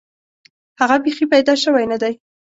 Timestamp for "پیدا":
1.33-1.53